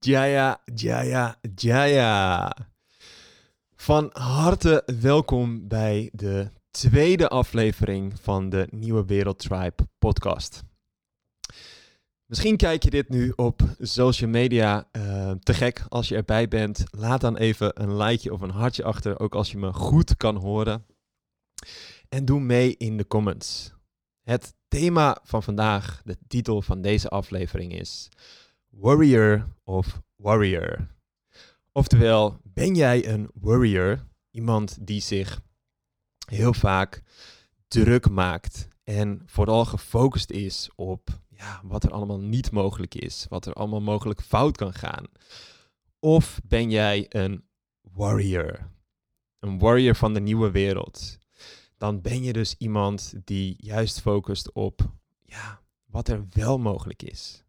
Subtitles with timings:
[0.00, 2.54] Jaya, Jaya, Jaya.
[3.76, 10.62] Van harte welkom bij de tweede aflevering van de Nieuwe Wereld Tribe podcast.
[12.26, 16.84] Misschien kijk je dit nu op social media uh, te gek als je erbij bent.
[16.90, 20.36] Laat dan even een likeje of een hartje achter, ook als je me goed kan
[20.36, 20.86] horen.
[22.08, 23.72] En doe mee in de comments.
[24.22, 28.08] Het thema van vandaag, de titel van deze aflevering is
[28.80, 30.88] Warrior of Warrior.
[31.72, 34.06] Oftewel, ben jij een warrior?
[34.30, 35.40] Iemand die zich
[36.26, 37.02] heel vaak
[37.68, 43.46] druk maakt en vooral gefocust is op ja, wat er allemaal niet mogelijk is, wat
[43.46, 45.04] er allemaal mogelijk fout kan gaan.
[45.98, 47.44] Of ben jij een
[47.80, 48.70] warrior?
[49.38, 51.18] Een warrior van de nieuwe wereld.
[51.76, 57.46] Dan ben je dus iemand die juist focust op ja, wat er wel mogelijk is.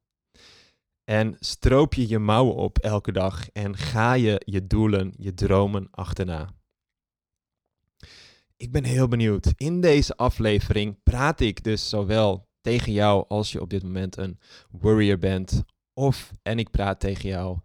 [1.09, 5.87] En stroop je je mouwen op elke dag en ga je je doelen, je dromen
[5.91, 6.49] achterna.
[8.57, 9.53] Ik ben heel benieuwd.
[9.55, 14.39] In deze aflevering praat ik dus zowel tegen jou als je op dit moment een
[14.71, 17.59] warrior bent, of en ik praat tegen jou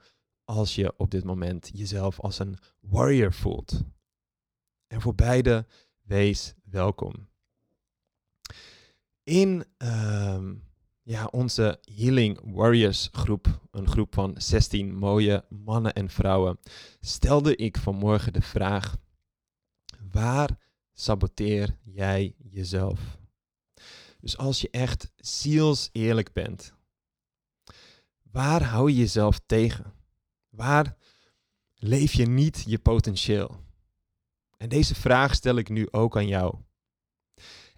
[0.44, 3.82] als je op dit moment jezelf als een warrior voelt.
[4.86, 5.66] En voor beide,
[6.02, 7.28] wees welkom.
[9.22, 10.50] In uh,
[11.05, 16.58] ja, onze Healing Warriors groep, een groep van 16 mooie mannen en vrouwen,
[17.00, 18.97] stelde ik vanmorgen de vraag:
[20.10, 20.58] waar
[20.92, 23.19] saboteer jij jezelf?
[24.20, 26.75] Dus als je echt ziels eerlijk bent,
[28.22, 29.92] waar hou je jezelf tegen?
[30.48, 30.97] Waar
[31.75, 33.62] leef je niet je potentieel?
[34.56, 36.56] En deze vraag stel ik nu ook aan jou.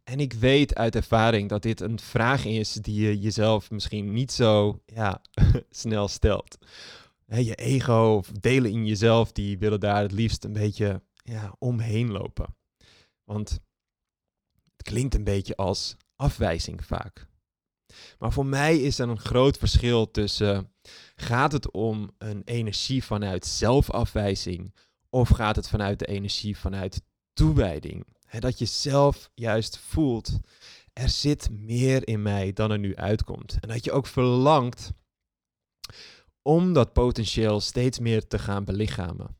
[0.09, 4.33] En ik weet uit ervaring dat dit een vraag is die je jezelf misschien niet
[4.33, 5.23] zo ja,
[5.71, 6.59] snel stelt.
[7.27, 12.11] je ego of delen in jezelf, die willen daar het liefst een beetje ja, omheen
[12.11, 12.57] lopen.
[13.25, 13.51] Want
[14.77, 17.27] het klinkt een beetje als afwijzing vaak.
[18.19, 20.73] Maar voor mij is er een groot verschil tussen
[21.17, 24.75] gaat het om een energie vanuit zelfafwijzing
[25.11, 27.03] of gaat het vanuit de energie vanuit
[27.33, 28.16] toewijding?
[28.39, 30.39] Dat je zelf juist voelt,
[30.93, 33.57] er zit meer in mij dan er nu uitkomt.
[33.61, 34.93] En dat je ook verlangt
[36.43, 39.37] om dat potentieel steeds meer te gaan belichamen.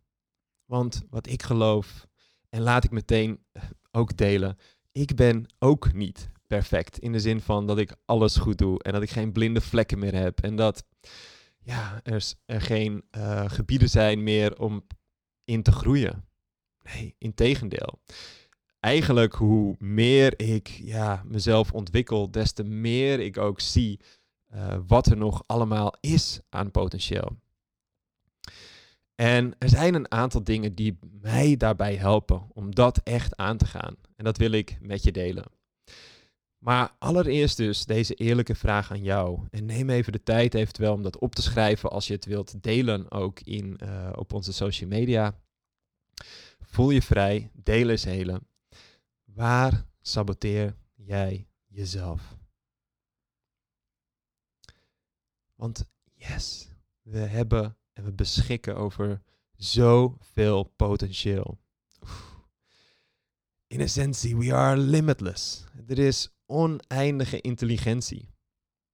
[0.65, 2.07] Want wat ik geloof,
[2.49, 3.45] en laat ik meteen
[3.91, 4.59] ook delen,
[4.93, 6.99] ik ben ook niet perfect.
[6.99, 9.99] In de zin van dat ik alles goed doe en dat ik geen blinde vlekken
[9.99, 10.41] meer heb.
[10.41, 10.85] En dat
[11.59, 14.87] ja, er, er geen uh, gebieden zijn meer om
[15.45, 16.29] in te groeien.
[16.83, 18.01] Nee, in tegendeel
[18.87, 24.01] eigenlijk hoe meer ik ja, mezelf ontwikkel, des te meer ik ook zie
[24.55, 27.37] uh, wat er nog allemaal is aan potentieel.
[29.15, 33.67] En er zijn een aantal dingen die mij daarbij helpen om dat echt aan te
[33.67, 33.97] gaan.
[34.17, 35.45] En dat wil ik met je delen.
[36.59, 39.41] Maar allereerst dus deze eerlijke vraag aan jou.
[39.51, 42.63] En neem even de tijd eventueel om dat op te schrijven als je het wilt
[42.63, 45.41] delen ook in, uh, op onze social media.
[46.61, 48.47] Voel je vrij, delen is helen.
[49.37, 52.37] Waar saboteer jij jezelf?
[55.55, 56.69] Want yes,
[57.03, 59.23] we hebben en we beschikken over
[59.57, 61.59] zoveel potentieel.
[63.67, 65.65] In essentie, we are limitless.
[65.87, 68.31] Er is oneindige intelligentie.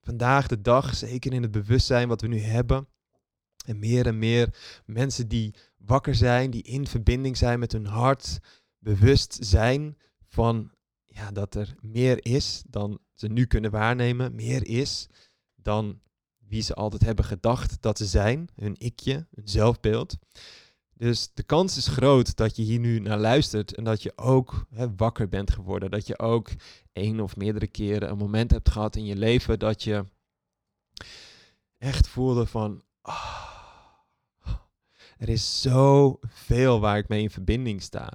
[0.01, 2.89] Vandaag de dag, zeker in het bewustzijn wat we nu hebben,
[3.67, 8.39] en meer en meer mensen die wakker zijn, die in verbinding zijn met hun hart,
[8.79, 9.97] bewust zijn
[10.33, 10.71] van
[11.05, 15.09] ja, dat er meer is dan ze nu kunnen waarnemen, meer is
[15.55, 16.01] dan
[16.39, 20.17] wie ze altijd hebben gedacht dat ze zijn, hun ikje, hun zelfbeeld.
[20.95, 24.67] Dus de kans is groot dat je hier nu naar luistert en dat je ook
[24.71, 25.91] hè, wakker bent geworden.
[25.91, 26.51] Dat je ook
[26.93, 30.05] één of meerdere keren een moment hebt gehad in je leven dat je
[31.79, 33.53] echt voelde van, oh,
[35.17, 38.13] er is zoveel waar ik mee in verbinding sta.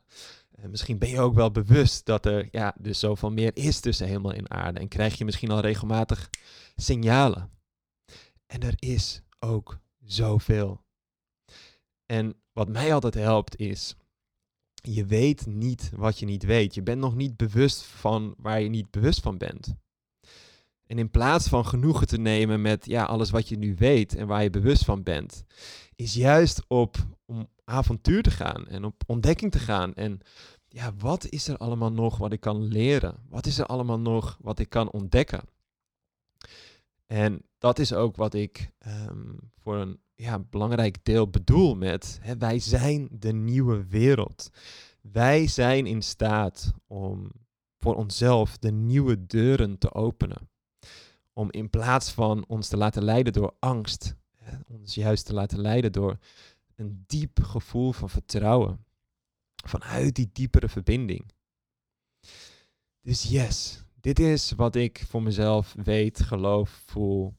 [0.67, 4.07] En misschien ben je ook wel bewust dat er ja, dus zoveel meer is tussen
[4.07, 4.79] hemel en aarde.
[4.79, 6.29] En krijg je misschien al regelmatig
[6.75, 7.49] signalen.
[8.45, 10.81] En er is ook zoveel.
[12.05, 13.95] En wat mij altijd helpt is,
[14.73, 16.73] je weet niet wat je niet weet.
[16.75, 19.75] Je bent nog niet bewust van waar je niet bewust van bent.
[20.87, 24.27] En in plaats van genoegen te nemen met ja, alles wat je nu weet en
[24.27, 25.43] waar je bewust van bent,
[25.95, 29.93] is juist op om avontuur te gaan en op ontdekking te gaan.
[29.93, 30.19] En
[30.77, 33.15] ja, wat is er allemaal nog wat ik kan leren?
[33.29, 35.41] Wat is er allemaal nog wat ik kan ontdekken?
[37.05, 42.37] En dat is ook wat ik um, voor een ja, belangrijk deel bedoel met hè,
[42.37, 44.49] wij zijn de nieuwe wereld.
[45.01, 47.31] Wij zijn in staat om
[47.79, 50.49] voor onszelf de nieuwe deuren te openen.
[51.33, 54.15] Om in plaats van ons te laten leiden door angst,
[54.67, 56.17] ons juist te laten leiden door
[56.75, 58.85] een diep gevoel van vertrouwen.
[59.67, 61.31] Vanuit die diepere verbinding.
[63.01, 67.35] Dus yes, dit is wat ik voor mezelf weet, geloof, voel.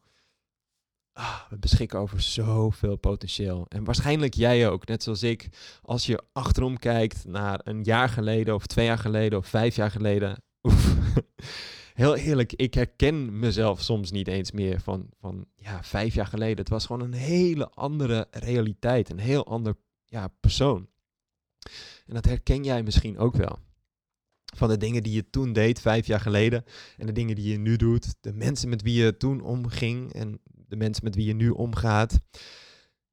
[1.13, 3.67] Ah, we beschikken over zoveel potentieel.
[3.69, 5.49] En waarschijnlijk jij ook, net zoals ik.
[5.83, 9.91] Als je achterom kijkt naar een jaar geleden, of twee jaar geleden, of vijf jaar
[9.91, 10.43] geleden.
[10.63, 10.95] Oef.
[11.95, 16.57] Heel eerlijk, ik herken mezelf soms niet eens meer van, van ja, vijf jaar geleden.
[16.59, 20.89] Het was gewoon een hele andere realiteit, een heel ander ja, persoon.
[22.07, 23.59] En dat herken jij misschien ook wel
[24.57, 26.65] van de dingen die je toen deed, vijf jaar geleden,
[26.97, 30.41] en de dingen die je nu doet, de mensen met wie je toen omging en
[30.45, 32.21] de mensen met wie je nu omgaat,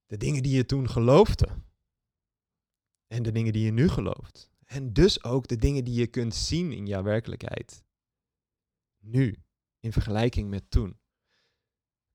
[0.05, 1.47] de dingen die je toen geloofde
[3.07, 4.49] en de dingen die je nu gelooft.
[4.65, 7.83] En dus ook de dingen die je kunt zien in jouw werkelijkheid.
[8.99, 9.35] Nu,
[9.79, 10.99] in vergelijking met toen.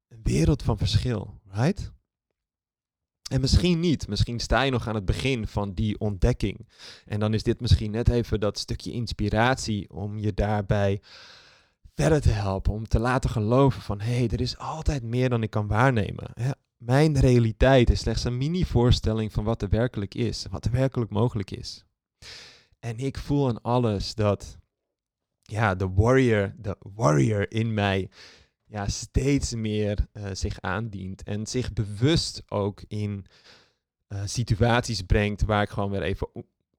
[0.09, 1.93] Een wereld van verschil, right?
[3.31, 4.09] En misschien niet.
[4.09, 6.69] Misschien sta je nog aan het begin van die ontdekking.
[7.07, 11.01] En dan is dit misschien net even dat stukje inspiratie om je daarbij
[11.95, 12.73] verder te helpen.
[12.73, 16.33] Om te laten geloven van hé, hey, er is altijd meer dan ik kan waarnemen.
[16.77, 20.47] Mijn realiteit is slechts een mini-voorstelling van wat er werkelijk is.
[20.51, 21.85] Wat er werkelijk mogelijk is.
[22.79, 24.59] En ik voel aan alles dat
[25.43, 28.11] ja, de warrior, de warrior in mij
[28.71, 31.23] ja, steeds meer uh, zich aandient.
[31.23, 33.27] En zich bewust ook in
[34.09, 36.29] uh, situaties brengt waar ik gewoon weer even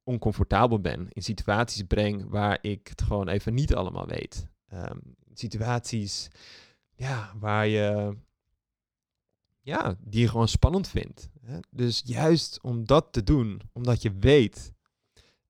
[0.03, 1.07] oncomfortabel ben.
[1.09, 4.47] In situaties breng waar ik het gewoon even niet allemaal weet.
[4.73, 6.29] Um, situaties
[6.95, 8.15] ja, waar je,
[9.61, 11.29] ja, die je gewoon spannend vindt.
[11.41, 11.59] Hè?
[11.69, 14.73] Dus juist om dat te doen, omdat je weet,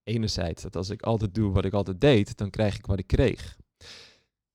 [0.04, 3.08] enerzijds, dat als ik altijd doe wat ik altijd deed, dan krijg ik wat ik
[3.08, 3.58] kreeg.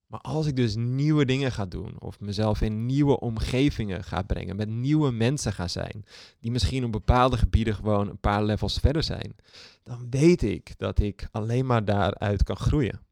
[0.07, 4.55] Maar als ik dus nieuwe dingen ga doen, of mezelf in nieuwe omgevingen ga brengen,
[4.55, 6.05] met nieuwe mensen ga zijn,
[6.39, 9.35] die misschien op bepaalde gebieden gewoon een paar levels verder zijn,
[9.83, 13.05] dan weet ik dat ik alleen maar daaruit kan groeien.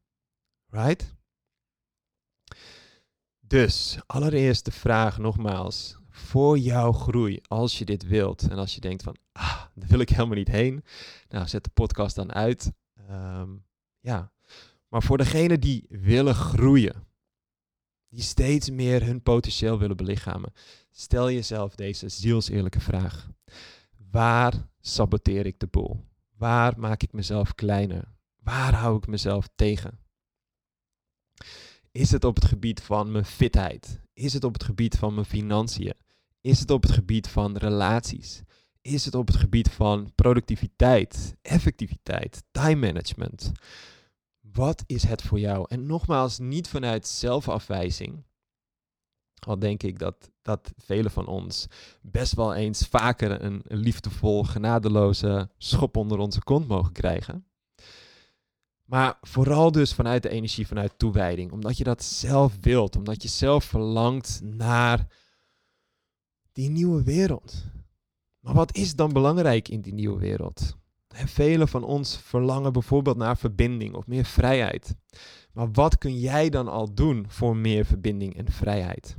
[0.66, 1.14] Right?
[3.40, 8.80] Dus, allereerst de vraag nogmaals, voor jouw groei, als je dit wilt en als je
[8.80, 10.84] denkt van, ah, daar wil ik helemaal niet heen,
[11.28, 12.72] nou, zet de podcast dan uit.
[13.10, 13.64] Um,
[14.00, 14.32] ja,
[14.88, 17.06] maar voor degenen die willen groeien,
[18.08, 20.52] die steeds meer hun potentieel willen belichamen,
[20.90, 23.28] stel jezelf deze zielseerlijke vraag.
[24.10, 26.04] Waar saboteer ik de boel?
[26.36, 28.14] Waar maak ik mezelf kleiner?
[28.42, 29.98] Waar hou ik mezelf tegen?
[31.92, 34.00] Is het op het gebied van mijn fitheid?
[34.12, 35.94] Is het op het gebied van mijn financiën?
[36.40, 38.42] Is het op het gebied van relaties?
[38.80, 43.52] Is het op het gebied van productiviteit, effectiviteit, time management?
[44.56, 45.66] Wat is het voor jou?
[45.68, 48.24] En nogmaals, niet vanuit zelfafwijzing.
[49.46, 51.66] Al denk ik dat, dat velen van ons
[52.00, 57.46] best wel eens vaker een liefdevol, genadeloze schop onder onze kont mogen krijgen.
[58.84, 61.52] Maar vooral dus vanuit de energie, vanuit toewijding.
[61.52, 62.96] Omdat je dat zelf wilt.
[62.96, 65.06] Omdat je zelf verlangt naar
[66.52, 67.64] die nieuwe wereld.
[68.40, 70.76] Maar wat is dan belangrijk in die nieuwe wereld?
[71.24, 74.96] Velen van ons verlangen bijvoorbeeld naar verbinding of meer vrijheid.
[75.52, 79.16] Maar wat kun jij dan al doen voor meer verbinding en vrijheid?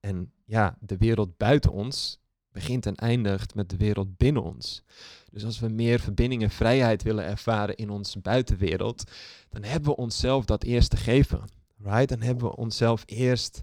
[0.00, 2.20] En ja, de wereld buiten ons
[2.52, 4.82] begint en eindigt met de wereld binnen ons.
[5.30, 9.10] Dus als we meer verbinding en vrijheid willen ervaren in onze buitenwereld,
[9.48, 11.44] dan hebben we onszelf dat eerst te geven.
[11.76, 12.08] Right?
[12.08, 13.62] Dan hebben we onszelf eerst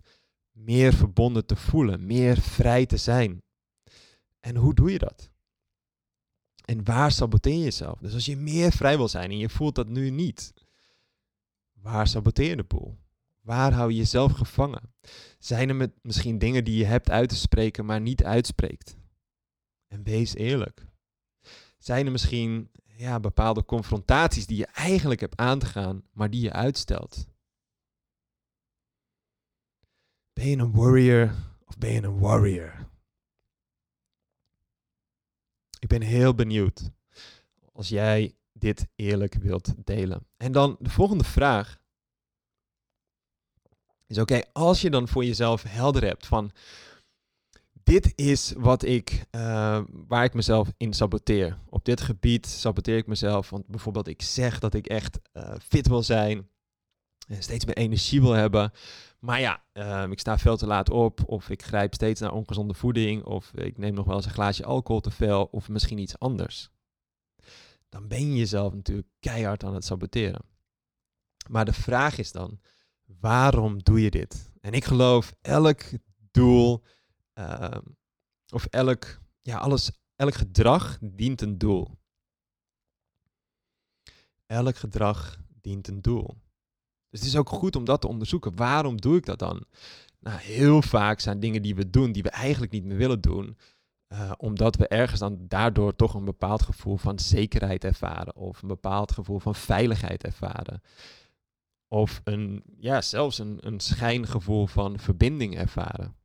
[0.51, 3.41] meer verbonden te voelen, meer vrij te zijn.
[4.39, 5.29] En hoe doe je dat?
[6.69, 7.99] En waar saboteer je jezelf?
[7.99, 10.53] Dus als je meer vrij wil zijn en je voelt dat nu niet,
[11.73, 12.97] waar saboteer je de boel?
[13.41, 14.93] Waar hou je jezelf gevangen?
[15.39, 18.97] Zijn er misschien dingen die je hebt uit te spreken, maar niet uitspreekt?
[19.87, 20.85] En wees eerlijk.
[21.77, 26.41] Zijn er misschien ja, bepaalde confrontaties die je eigenlijk hebt aan te gaan, maar die
[26.41, 27.27] je uitstelt?
[30.33, 31.35] Ben je een warrior
[31.65, 32.88] of ben je een warrior?
[35.79, 36.89] Ik ben heel benieuwd
[37.73, 40.27] als jij dit eerlijk wilt delen.
[40.37, 41.79] En dan de volgende vraag
[44.07, 46.51] is oké, als je dan voor jezelf helder hebt van
[47.89, 51.57] dit is wat ik, uh, waar ik mezelf in saboteer.
[51.69, 55.87] Op dit gebied saboteer ik mezelf, want bijvoorbeeld ik zeg dat ik echt uh, fit
[55.87, 56.49] wil zijn.
[57.27, 58.71] En steeds meer energie wil hebben.
[59.19, 61.23] Maar ja, ehm, ik sta veel te laat op.
[61.25, 63.23] Of ik grijp steeds naar ongezonde voeding.
[63.23, 65.45] Of ik neem nog wel eens een glaasje alcohol te veel.
[65.51, 66.69] Of misschien iets anders.
[67.89, 70.41] Dan ben je jezelf natuurlijk keihard aan het saboteren.
[71.49, 72.59] Maar de vraag is dan,
[73.05, 74.51] waarom doe je dit?
[74.61, 75.83] En ik geloof elk
[76.31, 76.83] doel,
[77.33, 77.81] ehm,
[78.49, 81.97] of elk, ja, alles, elk gedrag dient een doel.
[84.45, 86.37] Elk gedrag dient een doel.
[87.09, 88.55] Dus het is ook goed om dat te onderzoeken.
[88.55, 89.65] Waarom doe ik dat dan?
[90.19, 93.57] Nou, heel vaak zijn dingen die we doen die we eigenlijk niet meer willen doen.
[94.13, 98.35] Uh, omdat we ergens dan daardoor toch een bepaald gevoel van zekerheid ervaren.
[98.35, 100.81] Of een bepaald gevoel van veiligheid ervaren.
[101.87, 106.15] Of een, ja, zelfs een, een schijngevoel van verbinding ervaren.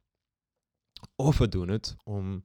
[1.17, 2.43] Of we doen het om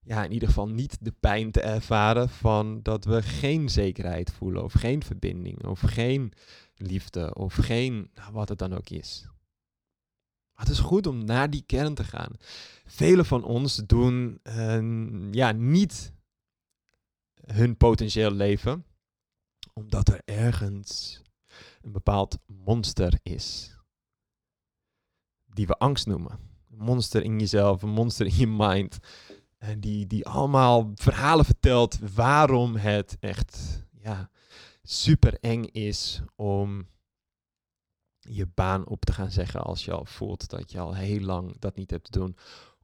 [0.00, 4.64] ja, in ieder geval niet de pijn te ervaren van dat we geen zekerheid voelen.
[4.64, 5.66] Of geen verbinding.
[5.66, 6.32] Of geen
[6.76, 7.34] liefde.
[7.34, 9.26] Of geen, nou, wat het dan ook is.
[10.54, 12.32] Het is goed om naar die kern te gaan.
[12.86, 16.12] Velen van ons doen uh, ja, niet
[17.46, 18.84] hun potentieel leven,
[19.72, 21.22] omdat er ergens
[21.80, 23.76] een bepaald monster is.
[25.44, 26.38] Die we angst noemen.
[26.70, 28.98] Een monster in jezelf, een monster in je mind.
[29.58, 34.30] En die, die allemaal verhalen vertelt waarom het echt ja,
[34.88, 36.86] super eng is om
[38.20, 41.58] je baan op te gaan zeggen als je al voelt dat je al heel lang
[41.58, 42.36] dat niet hebt te doen.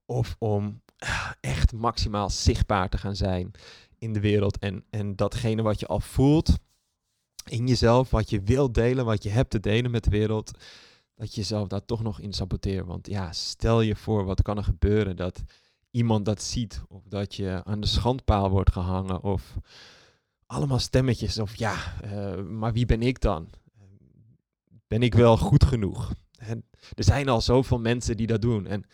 [0.04, 3.50] Of om ah, echt maximaal zichtbaar te gaan zijn
[3.98, 4.58] in de wereld.
[4.58, 6.58] En, en datgene wat je al voelt
[7.44, 10.50] in jezelf, wat je wilt delen, wat je hebt te delen met de wereld,
[11.14, 12.86] dat je jezelf daar toch nog in saboteert.
[12.86, 15.42] Want ja, stel je voor, wat kan er gebeuren dat
[15.90, 19.56] iemand dat ziet, of dat je aan de schandpaal wordt gehangen, of
[20.52, 23.48] allemaal stemmetjes, of ja, uh, maar wie ben ik dan?
[24.92, 26.14] ben ik wel goed genoeg?
[26.38, 28.66] En er zijn al zoveel mensen die dat doen.
[28.66, 28.84] En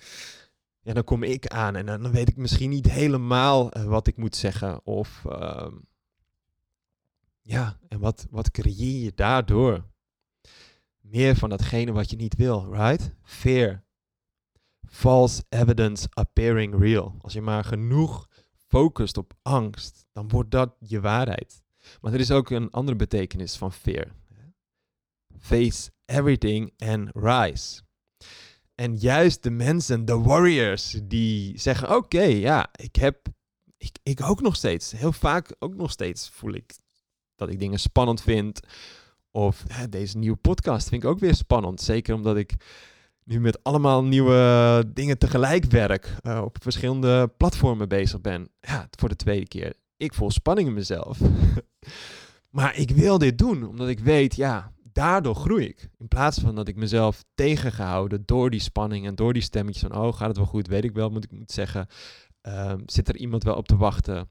[0.80, 4.16] ja, dan kom ik aan en dan weet ik misschien niet helemaal uh, wat ik
[4.16, 4.86] moet zeggen.
[4.86, 5.66] Of uh,
[7.42, 9.84] ja, en wat, wat creëer je daardoor?
[11.00, 13.14] Meer van datgene wat je niet wil, right?
[13.22, 13.82] Fear.
[14.86, 17.14] False evidence appearing real.
[17.20, 18.27] Als je maar genoeg
[18.68, 21.62] focust op angst, dan wordt dat je waarheid.
[22.00, 24.12] Maar er is ook een andere betekenis van fear
[25.40, 27.82] face everything and rise.
[28.74, 33.26] En juist de mensen, de warriors, die zeggen: Oké, ja, ik heb.
[33.76, 34.92] Ik, ik ook nog steeds.
[34.92, 36.76] Heel vaak ook nog steeds voel ik
[37.34, 38.60] dat ik dingen spannend vind.
[39.30, 41.80] Of deze nieuwe podcast vind ik ook weer spannend.
[41.80, 42.54] Zeker omdat ik
[43.28, 46.16] nu met allemaal nieuwe dingen tegelijk werk.
[46.22, 48.48] Uh, op verschillende platformen bezig ben.
[48.60, 49.74] Ja, voor de tweede keer.
[49.96, 51.20] Ik voel spanning in mezelf.
[52.58, 55.88] maar ik wil dit doen, omdat ik weet, ja, daardoor groei ik.
[55.98, 59.96] In plaats van dat ik mezelf tegengehouden door die spanning en door die stemmetjes van,
[59.96, 61.86] oh, gaat het wel goed, weet ik wel, moet ik moet zeggen.
[62.40, 64.30] Ehm, zit er iemand wel op te wachten?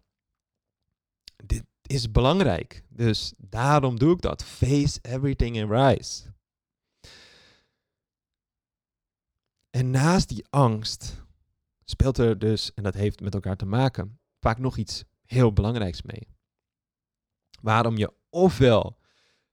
[1.46, 2.84] Dit is belangrijk.
[2.90, 4.44] Dus daarom doe ik dat.
[4.44, 6.36] Face everything and rise.
[9.78, 11.26] En naast die angst
[11.84, 16.02] speelt er dus, en dat heeft met elkaar te maken, vaak nog iets heel belangrijks
[16.02, 16.28] mee.
[17.62, 18.98] Waarom je ofwel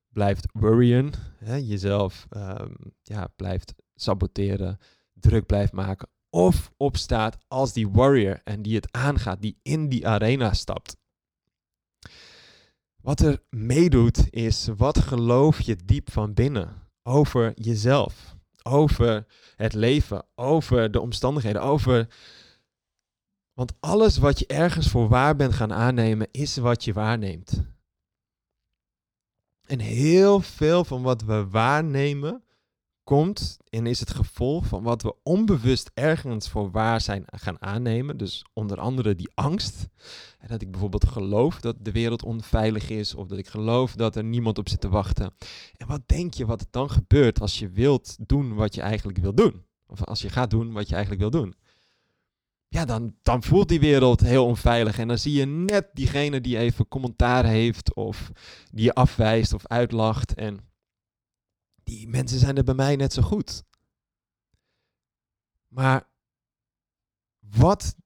[0.09, 4.78] blijft worryen, hè, jezelf um, ja, blijft saboteren,
[5.12, 10.09] druk blijft maken, of opstaat als die warrior en die het aangaat, die in die
[10.09, 10.97] arena stapt.
[12.97, 18.34] Wat er meedoet is, wat geloof je diep van binnen over jezelf,
[18.68, 22.09] over het leven, over de omstandigheden, over...
[23.52, 27.62] Want alles wat je ergens voor waar bent gaan aannemen, is wat je waarneemt.
[29.66, 32.44] En heel veel van wat we waarnemen
[33.04, 38.16] komt en is het gevolg van wat we onbewust ergens voor waar zijn gaan aannemen.
[38.16, 39.88] Dus onder andere die angst.
[40.46, 44.25] Dat ik bijvoorbeeld geloof dat de wereld onveilig is of dat ik geloof dat er
[44.25, 45.34] niemand op zit te wachten.
[45.76, 49.18] En wat denk je wat er dan gebeurt als je wilt doen wat je eigenlijk
[49.18, 49.64] wil doen?
[49.87, 51.54] Of als je gaat doen wat je eigenlijk wil doen?
[52.75, 54.99] ja, dan, dan voelt die wereld heel onveilig.
[54.99, 58.30] En dan zie je net diegene die even commentaar heeft of
[58.70, 60.34] die je afwijst of uitlacht.
[60.34, 60.61] En
[61.85, 63.64] die mensen zijn er bij mij net zo goed.
[65.69, 66.09] Maar
[67.38, 67.97] wat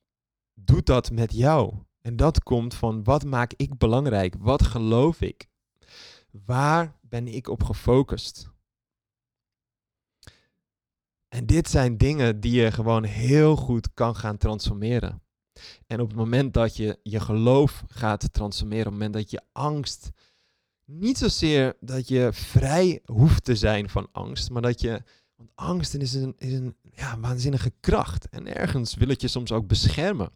[0.54, 1.74] doet dat met jou?
[2.00, 4.34] En dat komt van wat maak ik belangrijk?
[4.38, 5.48] Wat geloof ik?
[6.30, 8.50] Waar ben ik op gefocust?
[11.28, 15.22] En dit zijn dingen die je gewoon heel goed kan gaan transformeren.
[15.86, 19.42] En op het moment dat je je geloof gaat transformeren, op het moment dat je
[19.52, 20.10] angst
[20.88, 25.02] niet zozeer dat je vrij hoeft te zijn van angst, maar dat je.
[25.36, 28.28] Want angst is een, is een ja, waanzinnige kracht.
[28.28, 30.30] En ergens wil het je soms ook beschermen.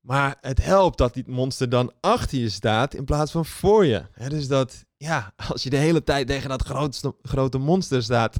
[0.00, 4.04] Maar het helpt dat die monster dan achter je staat in plaats van voor je.
[4.28, 8.36] dus dat, ja, als je de hele tijd tegen dat grootste, grote monster staat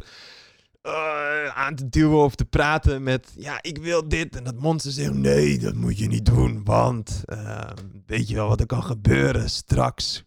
[0.82, 4.36] uh, aan te duwen of te praten met, ja, ik wil dit.
[4.36, 7.70] En dat monster zegt, nee, dat moet je niet doen, want uh,
[8.06, 10.24] weet je wel wat er kan gebeuren straks?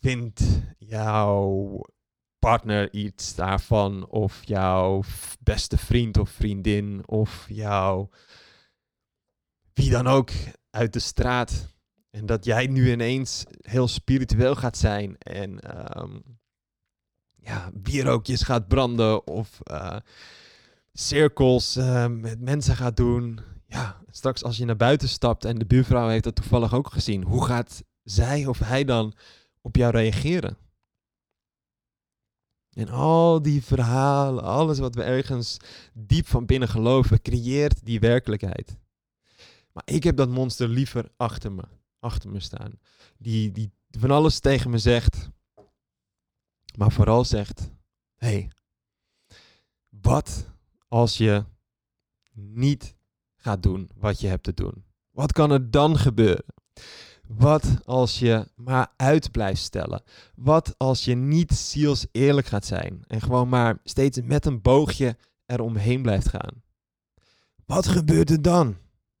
[0.00, 0.42] Vindt
[0.78, 1.80] jouw
[2.38, 5.02] partner iets daarvan, of jouw
[5.40, 8.10] beste vriend of vriendin, of jouw
[9.72, 10.30] wie dan ook
[10.70, 11.72] uit de straat.
[12.10, 16.38] En dat jij nu ineens heel spiritueel gaat zijn en um,
[17.44, 19.96] ja, bierookjes gaat branden of uh,
[20.92, 23.40] cirkels uh, met mensen gaat doen.
[23.66, 27.22] Ja, straks als je naar buiten stapt en de buurvrouw heeft dat toevallig ook gezien,
[27.22, 29.14] hoe gaat zij of hij dan
[29.60, 30.56] op jou reageren?
[32.74, 35.56] En al die verhalen, alles wat we ergens
[35.92, 38.76] diep van binnen geloven, creëert die werkelijkheid.
[39.72, 41.62] Maar ik heb dat monster liever achter me,
[41.98, 42.78] achter me staan.
[43.18, 45.28] Die, die van alles tegen me zegt,
[46.76, 47.70] maar vooral zegt:
[48.16, 48.50] hey,
[49.88, 50.46] wat
[50.88, 51.44] als je
[52.32, 52.96] niet
[53.36, 54.84] gaat doen wat je hebt te doen?
[55.10, 56.54] Wat kan er dan gebeuren?
[57.28, 60.02] Wat als je maar uit blijft stellen?
[60.34, 65.16] Wat als je niet ziels eerlijk gaat zijn en gewoon maar steeds met een boogje
[65.46, 66.62] eromheen blijft gaan?
[67.66, 68.76] Wat gebeurt er dan?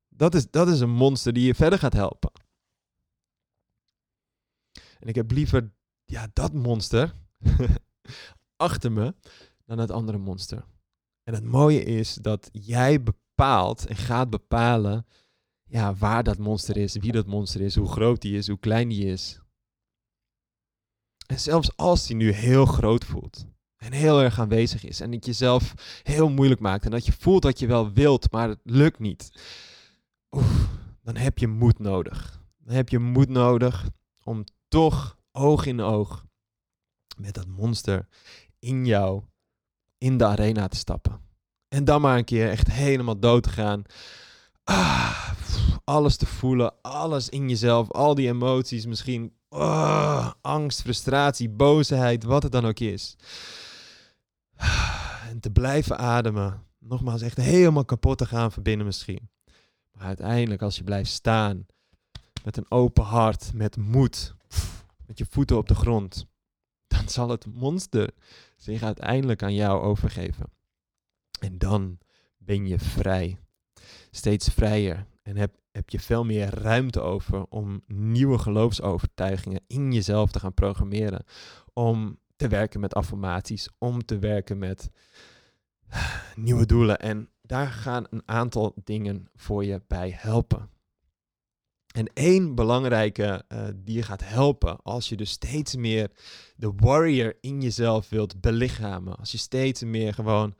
[0.08, 2.30] Dat is, dat is een monster die je verder gaat helpen.
[4.98, 5.72] En ik heb liever
[6.04, 7.14] ja, dat monster
[8.56, 9.14] achter me
[9.64, 10.64] dan het andere monster.
[11.22, 15.06] En het mooie is dat jij bepaalt en gaat bepalen
[15.64, 18.88] ja, waar dat monster is, wie dat monster is, hoe groot die is, hoe klein
[18.88, 19.40] die is.
[21.26, 23.46] En zelfs als die nu heel groot voelt
[23.76, 27.42] en heel erg aanwezig is en het jezelf heel moeilijk maakt en dat je voelt
[27.42, 29.30] dat je wel wilt, maar het lukt niet,
[31.02, 32.42] dan heb je moed nodig.
[32.58, 33.88] Dan heb je moed nodig
[34.22, 36.24] om toch oog in oog
[37.16, 38.06] met dat monster
[38.58, 39.22] in jou
[39.98, 41.20] in de arena te stappen.
[41.68, 43.82] En dan maar een keer echt helemaal dood te gaan.
[44.64, 45.32] Ah,
[45.84, 52.42] alles te voelen, alles in jezelf, al die emoties, misschien oh, angst, frustratie, boosheid, wat
[52.42, 53.16] het dan ook is.
[55.28, 56.62] En te blijven ademen.
[56.78, 59.30] Nogmaals, echt helemaal kapot te gaan verbinden misschien.
[59.92, 61.66] Maar uiteindelijk, als je blijft staan,
[62.44, 64.34] met een open hart, met moed,
[65.06, 66.26] met je voeten op de grond,
[66.96, 68.10] dan zal het monster
[68.56, 70.46] zich uiteindelijk aan jou overgeven.
[71.40, 71.98] En dan
[72.38, 73.38] ben je vrij.
[74.10, 75.06] Steeds vrijer.
[75.22, 80.54] En heb, heb je veel meer ruimte over om nieuwe geloofsovertuigingen in jezelf te gaan
[80.54, 81.24] programmeren.
[81.72, 84.90] Om te werken met affirmaties, om te werken met
[86.34, 86.98] nieuwe doelen.
[86.98, 90.70] En daar gaan een aantal dingen voor je bij helpen.
[91.96, 96.10] En één belangrijke uh, die je gaat helpen als je dus steeds meer
[96.56, 99.16] de warrior in jezelf wilt belichamen.
[99.16, 100.54] Als je steeds meer gewoon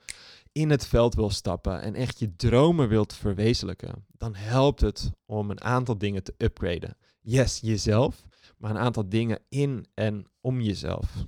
[0.51, 5.49] in het veld wil stappen en echt je dromen wilt verwezenlijken, dan helpt het om
[5.49, 6.97] een aantal dingen te upgraden.
[7.21, 8.23] Yes, jezelf,
[8.57, 11.25] maar een aantal dingen in en om jezelf.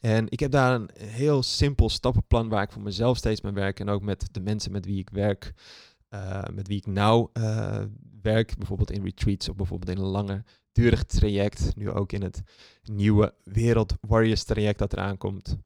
[0.00, 3.80] En ik heb daar een heel simpel stappenplan waar ik voor mezelf steeds mee werk
[3.80, 5.52] en ook met de mensen met wie ik werk,
[6.10, 7.82] uh, met wie ik nou uh,
[8.58, 12.42] bijvoorbeeld in retreats of bijvoorbeeld in een lange durig traject, nu ook in het
[12.82, 15.58] nieuwe Wereld Warriors traject dat eraan komt.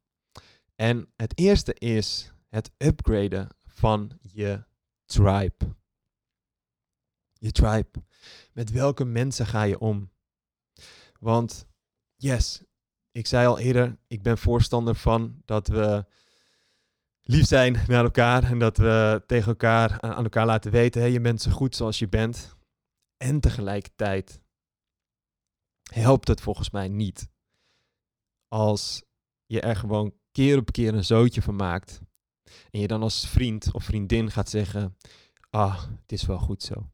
[0.74, 4.64] En het eerste is het upgraden van je
[5.04, 5.76] tribe.
[7.32, 8.04] Je tribe.
[8.52, 10.10] Met welke mensen ga je om?
[11.18, 11.66] Want
[12.16, 12.62] yes,
[13.12, 16.04] ik zei al eerder, ik ben voorstander van dat we
[17.22, 21.20] lief zijn naar elkaar en dat we tegen elkaar aan elkaar laten weten, hey, je
[21.20, 22.56] bent zo goed zoals je bent.
[23.16, 24.40] En tegelijkertijd
[25.92, 27.30] helpt het volgens mij niet
[28.48, 29.02] als
[29.46, 32.00] je er gewoon keer op keer een zootje van maakt
[32.70, 34.96] en je dan als vriend of vriendin gaat zeggen,
[35.50, 36.90] ah, het is wel goed zo.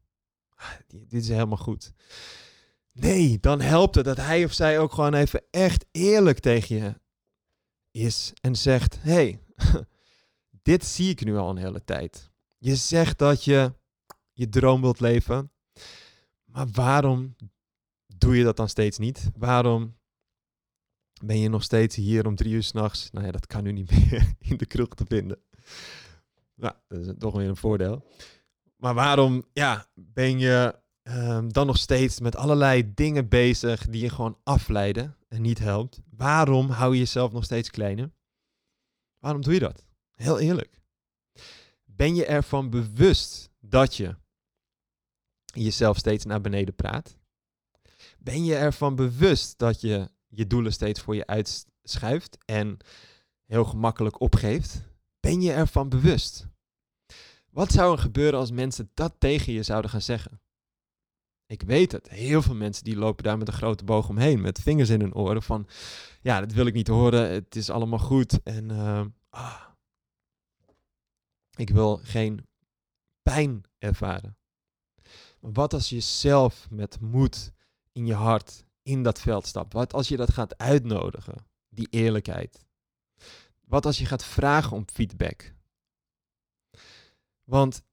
[0.55, 1.93] Ah, dit is helemaal goed.
[2.91, 6.95] Nee, dan helpt het dat hij of zij ook gewoon even echt eerlijk tegen je
[7.91, 9.39] is en zegt, hey,
[10.69, 12.31] dit zie ik nu al een hele tijd.
[12.57, 13.73] Je zegt dat je
[14.33, 15.51] je droom wilt leven,
[16.45, 17.35] maar waarom
[18.17, 19.29] doe je dat dan steeds niet?
[19.37, 19.97] Waarom
[21.23, 23.11] ben je nog steeds hier om drie uur s'nachts?
[23.11, 25.41] Nou ja, dat kan nu niet meer in de kroeg te vinden.
[26.55, 28.05] Nou, dat is toch weer een voordeel.
[28.75, 34.09] Maar waarom ja, ben je ehm, dan nog steeds met allerlei dingen bezig die je
[34.09, 36.01] gewoon afleiden en niet helpt?
[36.09, 38.11] Waarom hou je jezelf nog steeds kleiner?
[39.19, 39.87] Waarom doe je dat?
[40.21, 40.81] Heel eerlijk.
[41.85, 44.15] Ben je ervan bewust dat je
[45.45, 47.17] jezelf steeds naar beneden praat?
[48.17, 52.77] Ben je ervan bewust dat je je doelen steeds voor je uitschuift en
[53.45, 54.81] heel gemakkelijk opgeeft?
[55.19, 56.47] Ben je ervan bewust?
[57.49, 60.41] Wat zou er gebeuren als mensen dat tegen je zouden gaan zeggen?
[61.45, 62.09] Ik weet het.
[62.09, 64.41] Heel veel mensen die lopen daar met een grote boog omheen.
[64.41, 65.67] Met vingers in hun oren van...
[66.21, 67.31] Ja, dat wil ik niet horen.
[67.31, 68.43] Het is allemaal goed.
[68.43, 69.68] En uh, ah,
[71.59, 72.47] ik wil geen
[73.21, 74.37] pijn ervaren.
[75.39, 77.51] Maar wat als je zelf met moed
[77.91, 79.73] in je hart in dat veld stapt?
[79.73, 81.45] Wat als je dat gaat uitnodigen?
[81.69, 82.65] Die eerlijkheid.
[83.65, 85.53] Wat als je gaat vragen om feedback?
[87.43, 87.83] Want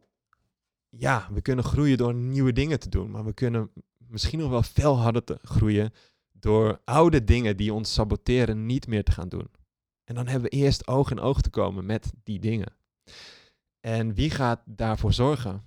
[0.88, 4.62] ja, we kunnen groeien door nieuwe dingen te doen, maar we kunnen misschien nog wel
[4.62, 5.92] veel harder te groeien
[6.32, 9.50] door oude dingen die ons saboteren niet meer te gaan doen.
[10.04, 12.76] En dan hebben we eerst oog in oog te komen met die dingen.
[13.86, 15.66] En wie gaat daarvoor zorgen?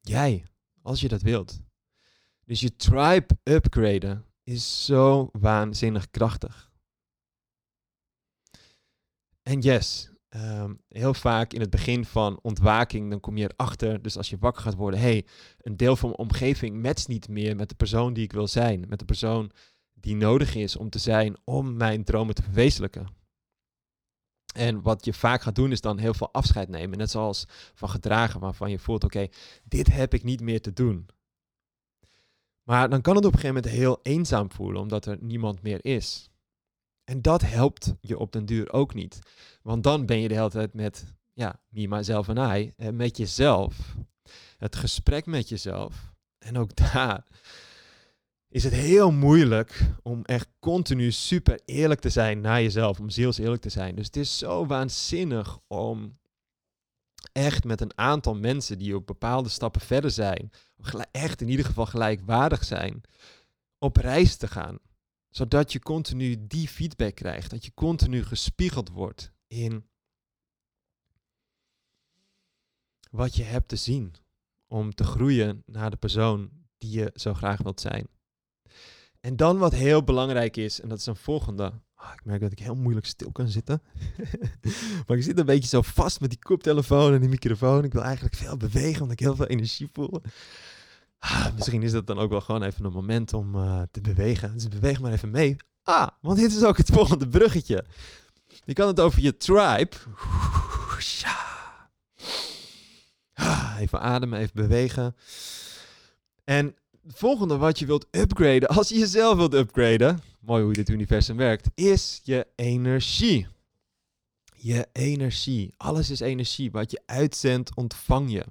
[0.00, 0.46] Jij,
[0.82, 1.60] als je dat wilt.
[2.44, 6.70] Dus je tribe upgraden is zo waanzinnig krachtig.
[9.42, 14.16] En yes, Ehm, heel vaak in het begin van ontwaking, dan kom je erachter, dus
[14.16, 15.26] als je wakker gaat worden, hey,
[15.58, 18.84] een deel van mijn omgeving matcht niet meer met de persoon die ik wil zijn,
[18.88, 19.50] met de persoon
[19.94, 23.15] die nodig is om te zijn om mijn dromen te verwezenlijken.
[24.56, 27.88] En wat je vaak gaat doen is dan heel veel afscheid nemen, net zoals van
[27.88, 29.28] gedragen waarvan je voelt, oké,
[29.64, 31.06] dit heb ik niet meer te doen.
[32.62, 35.84] Maar dan kan het op een gegeven moment heel eenzaam voelen, omdat er niemand meer
[35.84, 36.30] is.
[37.04, 39.18] En dat helpt je op den duur ook niet.
[39.62, 43.16] Want dan ben je de hele tijd met, ja, me, myself en I, eh, met
[43.16, 43.96] jezelf.
[44.56, 46.12] Het gesprek met jezelf.
[46.38, 47.24] En ook daar
[48.56, 53.00] is het heel moeilijk om echt continu super eerlijk te zijn naar jezelf.
[53.00, 53.94] Om ziels eerlijk te zijn.
[53.94, 56.18] Dus het is zo waanzinnig om
[57.32, 60.50] echt met een aantal mensen die op bepaalde stappen verder zijn.
[61.10, 63.00] Echt in ieder geval gelijkwaardig zijn.
[63.78, 64.78] Op reis te gaan
[65.28, 67.50] zodat je continu die feedback krijgt.
[67.50, 69.86] Dat je continu gespiegeld wordt in
[73.10, 74.14] wat je hebt te zien.
[74.66, 78.14] Om te groeien naar de persoon die je zo graag wilt zijn.
[79.20, 81.72] En dan wat heel belangrijk is, en dat is een volgende.
[81.96, 83.82] Oh, ik merk dat ik heel moeilijk stil kan zitten.
[85.06, 87.84] maar ik zit een beetje zo vast met die koptelefoon en die microfoon.
[87.84, 90.22] Ik wil eigenlijk veel bewegen, omdat ik heel veel energie voel.
[91.18, 94.52] Ah, misschien is dat dan ook wel gewoon even een moment om uh, te bewegen.
[94.52, 95.56] Dus beweeg maar even mee.
[95.82, 97.84] Ah, want dit is ook het volgende bruggetje.
[98.64, 99.96] Je kan het over je tribe.
[103.34, 105.16] Ah, even ademen, even bewegen.
[106.44, 106.74] En
[107.06, 111.36] het volgende wat je wilt upgraden, als je jezelf wilt upgraden, mooi hoe dit universum
[111.36, 113.46] werkt, is je energie.
[114.54, 115.74] Je energie.
[115.76, 116.70] Alles is energie.
[116.70, 118.44] Wat je uitzendt, ontvang je.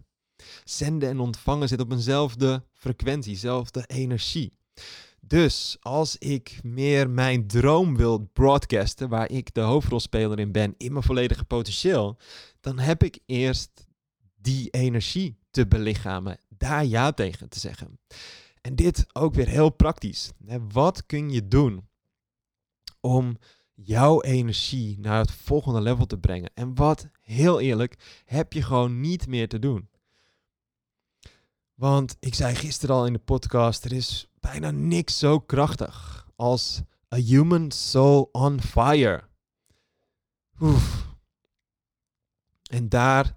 [0.63, 4.53] Zenden en ontvangen zit op eenzelfde frequentie, dezelfde energie.
[5.21, 10.91] Dus als ik meer mijn droom wil broadcasten, waar ik de hoofdrolspeler in ben, in
[10.91, 12.17] mijn volledige potentieel,
[12.59, 13.87] dan heb ik eerst
[14.35, 17.99] die energie te belichamen, daar ja tegen te zeggen.
[18.65, 20.31] En dit ook weer heel praktisch.
[20.71, 21.87] Wat kun je doen
[22.99, 23.37] om
[23.73, 26.51] jouw energie naar het volgende level te brengen?
[26.53, 29.89] En wat, heel eerlijk, heb je gewoon niet meer te doen?
[31.73, 36.81] Want ik zei gisteren al in de podcast, er is bijna niks zo krachtig als
[37.13, 39.23] a human soul on fire.
[40.59, 41.15] Oef.
[42.69, 43.35] En daar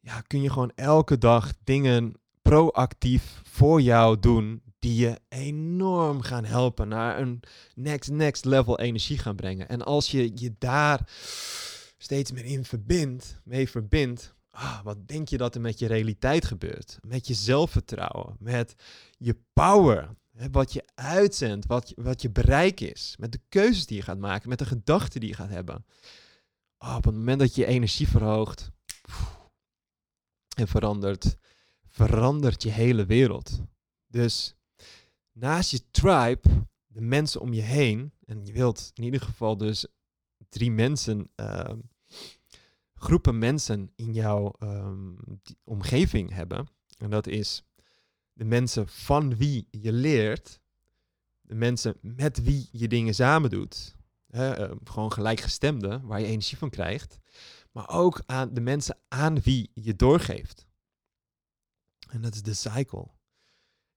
[0.00, 6.44] ja, kun je gewoon elke dag dingen proactief voor jou doen die je enorm gaan
[6.44, 7.40] helpen naar een
[7.74, 9.68] next, next level energie gaan brengen.
[9.68, 11.08] En als je je daar
[11.98, 16.44] steeds meer in verbindt, mee verbindt, ah, wat denk je dat er met je realiteit
[16.44, 16.98] gebeurt?
[17.06, 18.74] Met je zelfvertrouwen, met
[19.18, 23.96] je power, hè, wat je uitzendt, wat, wat je bereik is, met de keuzes die
[23.96, 25.84] je gaat maken, met de gedachten die je gaat hebben.
[26.78, 28.70] Oh, op het moment dat je je energie verhoogt
[30.56, 31.36] en verandert,
[31.94, 33.62] verandert je hele wereld.
[34.06, 34.54] Dus
[35.32, 36.48] naast je tribe,
[36.86, 39.86] de mensen om je heen, en je wilt in ieder geval dus
[40.48, 41.70] drie mensen uh,
[42.94, 45.12] groepen mensen in jouw ehm,
[45.64, 46.66] omgeving hebben.
[46.98, 47.62] En dat is
[48.32, 50.60] de mensen van wie je leert,
[51.40, 53.96] de mensen met wie je dingen samen doet.
[54.30, 57.18] Uh, gewoon gelijkgestemden, waar je energie van krijgt.
[57.72, 60.66] Maar ook aan de mensen aan wie je doorgeeft.
[62.14, 63.06] En dat is de cycle.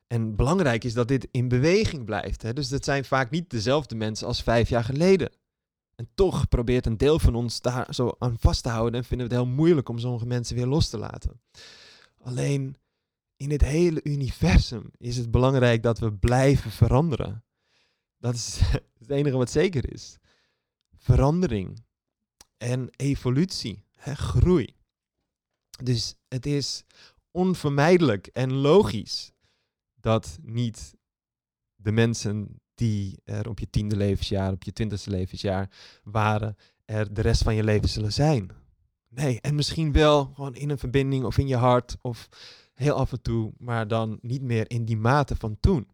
[0.08, 2.42] En belangrijk is dat dit in beweging blijft.
[2.42, 2.54] Hè?
[2.54, 5.32] Dus dat zijn vaak niet dezelfde mensen als vijf jaar geleden.
[5.96, 9.28] En toch probeert een deel van ons daar zo aan vast te houden en vinden
[9.28, 11.42] we het heel moeilijk om sommige mensen weer los te laten.
[12.18, 12.78] Alleen
[13.36, 17.44] in het hele universum is het belangrijk dat we blijven veranderen.
[18.18, 18.60] Dat is
[19.00, 20.18] het enige wat zeker is.
[20.96, 21.86] Verandering
[22.58, 24.76] en evolutie, hè, groei.
[25.84, 26.84] Dus het is
[27.32, 29.32] onvermijdelijk en logisch
[29.96, 30.96] dat niet
[31.76, 35.70] de mensen die er op je tiende levensjaar, op je twintigste levensjaar
[36.04, 38.52] waren, er de rest van je leven zullen zijn.
[39.10, 42.30] Nee, en misschien wel gewoon in een verbinding of in je hart of
[42.74, 45.88] heel af en toe, maar dan niet meer in die mate van toen.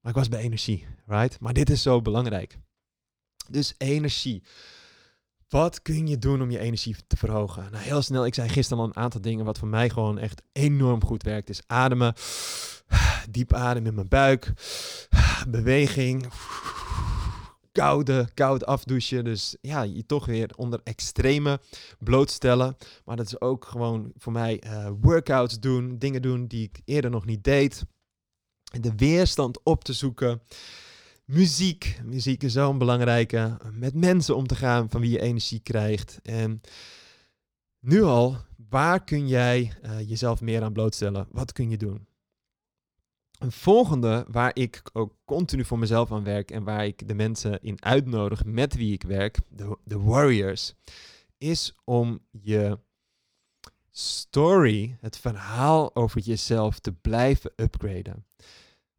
[0.00, 1.40] Maar ik was bij energie, right?
[1.40, 2.58] Maar dit is zo belangrijk.
[3.48, 4.42] Dus energie.
[5.52, 7.68] Wat kun je doen om je energie te verhogen?
[7.70, 10.42] Nou, heel snel, ik zei gisteren al een aantal dingen wat voor mij gewoon echt
[10.52, 11.48] enorm goed werkt.
[11.48, 12.14] Is ademen,
[13.30, 14.52] diep ademen in mijn buik,
[15.48, 16.26] beweging,
[17.72, 19.24] koude, koud afdouchen.
[19.24, 21.60] Dus ja, je toch weer onder extreme
[21.98, 22.76] blootstellen.
[23.04, 27.10] Maar dat is ook gewoon voor mij uh, workouts doen, dingen doen die ik eerder
[27.10, 27.84] nog niet deed.
[28.80, 30.42] De weerstand op te zoeken.
[31.32, 32.00] Muziek.
[32.04, 33.58] Muziek is zo'n belangrijke.
[33.72, 36.18] Met mensen om te gaan van wie je energie krijgt.
[36.22, 36.60] En
[37.80, 38.36] nu al,
[38.68, 41.26] waar kun jij uh, jezelf meer aan blootstellen?
[41.30, 42.06] Wat kun je doen?
[43.38, 47.62] Een volgende waar ik ook continu voor mezelf aan werk en waar ik de mensen
[47.62, 50.74] in uitnodig met wie ik werk, de, de warriors,
[51.38, 52.78] is om je
[53.90, 58.24] story, het verhaal over jezelf te blijven upgraden.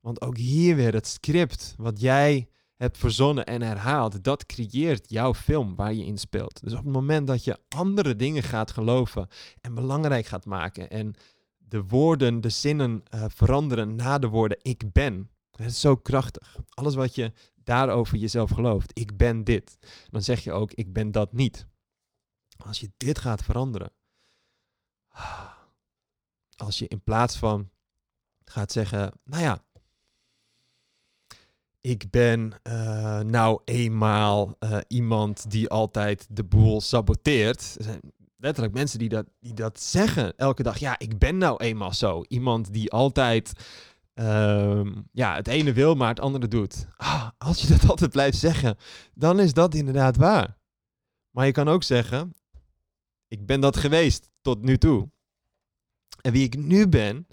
[0.03, 5.33] Want ook hier weer het script wat jij hebt verzonnen en herhaald, dat creëert jouw
[5.33, 6.63] film waar je in speelt.
[6.63, 9.27] Dus op het moment dat je andere dingen gaat geloven
[9.61, 11.13] en belangrijk gaat maken en
[11.57, 15.29] de woorden, de zinnen uh, veranderen na de woorden ik ben.
[15.51, 16.57] Het is zo krachtig.
[16.69, 19.77] Alles wat je daarover jezelf gelooft, ik ben dit,
[20.09, 21.67] dan zeg je ook ik ben dat niet.
[22.65, 23.91] Als je dit gaat veranderen,
[26.55, 27.69] als je in plaats van
[28.45, 29.63] gaat zeggen, nou ja,
[31.85, 37.75] ik ben uh, nou eenmaal uh, iemand die altijd de boel saboteert.
[37.77, 37.99] Er zijn
[38.37, 40.77] letterlijk mensen die dat, die dat zeggen elke dag.
[40.77, 42.23] Ja, ik ben nou eenmaal zo.
[42.27, 43.51] Iemand die altijd
[44.15, 46.87] uh, ja, het ene wil, maar het andere doet.
[46.97, 48.77] Ah, als je dat altijd blijft zeggen,
[49.13, 50.57] dan is dat inderdaad waar.
[51.29, 52.33] Maar je kan ook zeggen,
[53.27, 55.09] ik ben dat geweest tot nu toe.
[56.21, 57.27] En wie ik nu ben,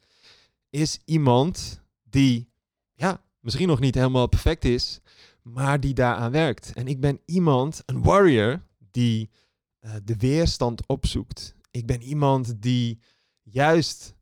[0.71, 2.53] is iemand die,
[2.95, 5.01] ja, misschien nog niet helemaal perfect is,
[5.43, 6.73] maar die daaraan werkt.
[6.75, 9.31] En ik ben iemand, een warrior, die
[9.81, 11.55] uh, de weerstand opzoekt.
[11.71, 13.01] Ik ben iemand die
[13.43, 14.15] juist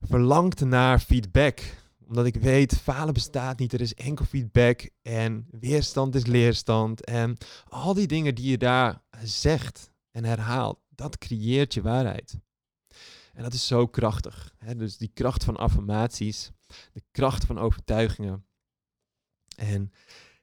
[0.00, 1.60] verlangt naar feedback.
[2.06, 3.72] Omdat ik weet, falen bestaat niet.
[3.72, 4.90] Er is enkel feedback.
[5.02, 7.04] En weerstand is leerstand.
[7.04, 7.36] En
[7.68, 12.38] al die dingen die je daar zegt en herhaalt, dat creëert je waarheid.
[13.32, 14.54] En dat is zo krachtig.
[14.58, 14.76] Hè?
[14.76, 16.50] Dus die kracht van affirmaties,
[16.92, 18.46] de kracht van overtuigingen.
[19.56, 19.92] En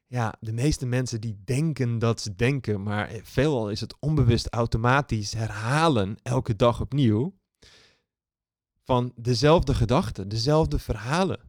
[0.08, 5.34] ja, de meeste mensen die denken dat ze denken, maar veelal is het onbewust automatisch
[5.34, 7.39] herhalen elke dag opnieuw
[8.84, 11.39] van dezelfde gedachten, dezelfde verhalen.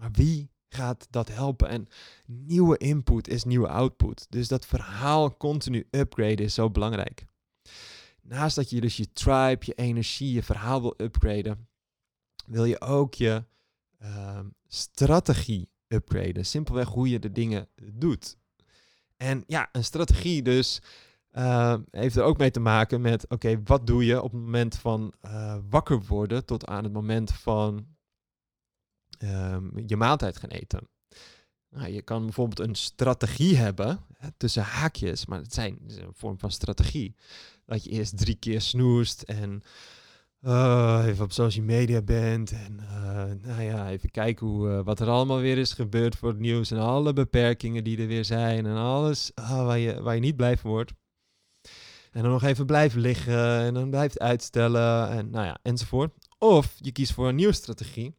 [0.00, 1.68] Maar wie gaat dat helpen?
[1.68, 1.86] En
[2.26, 4.26] nieuwe input is nieuwe output.
[4.28, 7.24] Dus dat verhaal continu upgraden is zo belangrijk.
[8.22, 11.68] Naast dat je dus je tribe, je energie, je verhaal wil upgraden,
[12.46, 13.44] wil je ook je
[14.02, 16.46] uh, strategie upgraden.
[16.46, 18.36] Simpelweg hoe je de dingen doet.
[19.16, 20.80] En ja, een strategie dus
[21.32, 24.78] uh, heeft er ook mee te maken met, oké, wat doe je op het moment
[24.78, 27.86] van uh, wakker worden tot aan het moment van
[29.18, 30.88] um, je maaltijd gaan eten.
[31.68, 36.38] Nou, je kan bijvoorbeeld een strategie hebben, hè, tussen haakjes, maar het, zijn, een vorm
[36.38, 37.14] van strategie.
[37.66, 39.62] Dat je eerst drie keer snoest en
[40.46, 42.52] uh, even op social media bent.
[42.52, 46.28] En uh, nou ja, even kijken hoe, uh, wat er allemaal weer is gebeurd voor
[46.28, 46.70] het nieuws.
[46.70, 48.66] En alle beperkingen die er weer zijn.
[48.66, 50.92] En alles ah, waar, je, waar je niet blij van wordt.
[52.10, 53.58] En dan nog even blijven liggen.
[53.58, 55.08] En dan blijft uitstellen.
[55.08, 56.12] En nou ja, enzovoort.
[56.38, 58.14] Of je kiest voor een nieuwe strategie.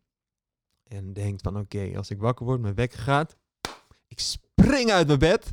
[0.88, 3.38] En denkt van oké, als ik wakker word, mijn wekker gaat.
[4.08, 5.52] Ik spring uit mijn bed.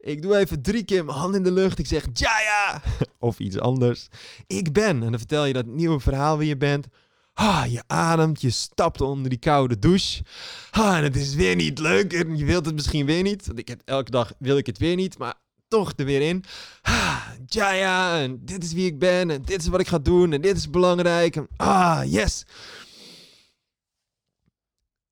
[0.00, 1.78] Ik doe even drie keer mijn hand in de lucht.
[1.78, 2.82] Ik zeg Jaya!
[3.18, 4.08] Of iets anders.
[4.46, 5.02] Ik ben.
[5.02, 6.86] En dan vertel je dat nieuwe verhaal wie je bent.
[7.34, 10.22] Ah, je ademt, je stapt onder die koude douche.
[10.70, 12.12] Ah, en het is weer niet leuk.
[12.12, 13.46] En je wilt het misschien weer niet.
[13.46, 15.18] Want ik heb elke dag wil ik het weer niet.
[15.18, 15.34] Maar
[15.68, 16.44] toch er weer in.
[16.82, 19.30] Ah, Jaya, en dit is wie ik ben.
[19.30, 20.32] En dit is wat ik ga doen.
[20.32, 21.36] En dit is belangrijk.
[21.56, 22.44] Ah, yes.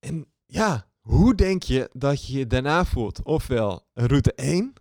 [0.00, 3.22] En ja, hoe denk je dat je je daarna voelt?
[3.22, 4.72] Ofwel route 1,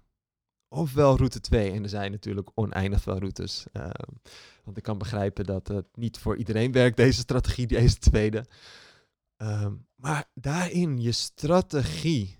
[0.67, 1.71] ofwel route 2.
[1.71, 3.65] En er zijn natuurlijk oneindig veel routes.
[3.73, 3.89] Uh,
[4.63, 8.45] want ik kan begrijpen dat het niet voor iedereen werkt, deze strategie, deze tweede.
[9.41, 12.39] Uh, maar daarin je strategie,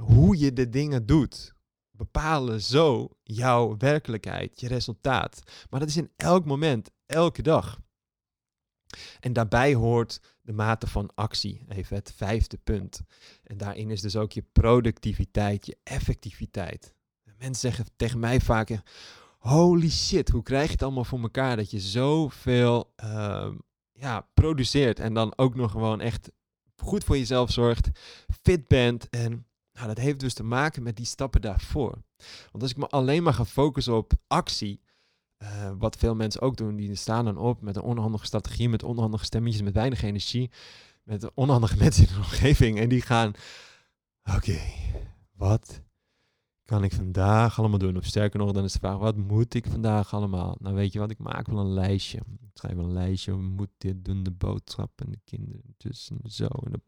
[0.00, 1.54] hoe je de dingen doet,
[1.90, 5.42] bepalen zo jouw werkelijkheid, je resultaat.
[5.70, 7.80] Maar dat is in elk moment, elke dag.
[9.20, 13.00] En daarbij hoort de mate van actie, even het vijfde punt.
[13.42, 16.94] En daarin is dus ook je productiviteit, je effectiviteit.
[17.38, 18.80] Mensen zeggen tegen mij vaak,
[19.38, 23.52] holy shit, hoe krijg je het allemaal voor elkaar dat je zoveel uh,
[23.92, 26.30] ja, produceert en dan ook nog gewoon echt
[26.76, 27.90] goed voor jezelf zorgt,
[28.42, 32.02] fit bent en nou, dat heeft dus te maken met die stappen daarvoor.
[32.50, 34.80] Want als ik me alleen maar ga focussen op actie,
[35.42, 38.82] uh, wat veel mensen ook doen, die staan dan op met een onhandige strategie, met
[38.82, 40.50] onhandige stemmetjes, met weinig energie,
[41.02, 42.78] met onhandige mensen in de omgeving.
[42.78, 43.32] En die gaan,
[44.36, 44.58] oké,
[45.32, 45.82] wat
[46.64, 47.96] kan ik vandaag allemaal doen?
[47.96, 50.56] Of sterker nog, dan is de vraag, wat moet ik vandaag allemaal?
[50.58, 52.18] Nou weet je wat, ik maak wel een lijstje.
[52.18, 56.18] Ik schrijf wel een lijstje, we moeten dit doen, de boodschap en de kinderen tussen,
[56.24, 56.46] zo.
[56.46, 56.80] En de...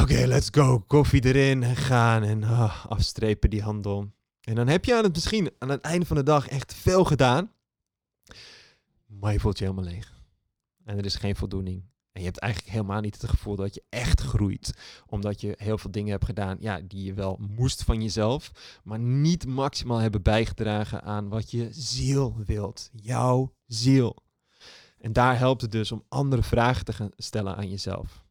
[0.00, 0.78] Oké, let's go.
[0.78, 4.10] Koffie erin, gaan en oh, afstrepen die handel.
[4.40, 7.04] En dan heb je aan het misschien aan het einde van de dag echt veel
[7.04, 7.52] gedaan.
[9.06, 10.18] Maar je voelt je helemaal leeg.
[10.84, 11.84] En er is geen voldoening.
[12.12, 14.74] En je hebt eigenlijk helemaal niet het gevoel dat je echt groeit.
[15.06, 18.50] Omdat je heel veel dingen hebt gedaan ja, die je wel moest van jezelf.
[18.84, 22.90] Maar niet maximaal hebben bijgedragen aan wat je ziel wilt.
[22.92, 24.16] Jouw ziel.
[24.98, 28.24] En daar helpt het dus om andere vragen te stellen aan jezelf.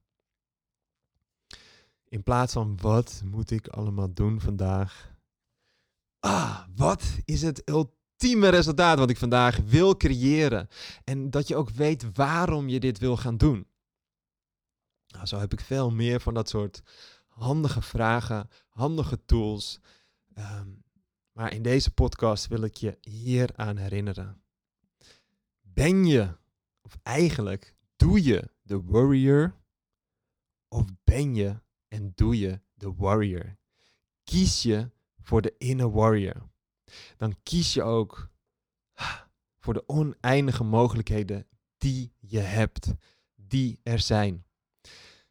[2.08, 5.18] In plaats van wat moet ik allemaal doen vandaag?
[6.20, 10.68] Ah, wat is het ultieme resultaat wat ik vandaag wil creëren?
[11.04, 13.68] En dat je ook weet waarom je dit wil gaan doen.
[15.08, 16.82] Nou, zo heb ik veel meer van dat soort
[17.28, 19.80] handige vragen, handige tools.
[20.38, 20.84] Um,
[21.32, 24.42] maar in deze podcast wil ik je hier aan herinneren.
[25.62, 26.38] Ben je,
[26.82, 29.56] of eigenlijk doe je de warrior,
[30.68, 33.58] of ben je en doe je de warrior?
[34.24, 34.90] Kies je
[35.30, 36.50] voor de inner warrior,
[37.18, 38.30] dan kies je ook
[39.64, 42.94] voor de oneindige mogelijkheden die je hebt,
[43.36, 44.46] die er zijn.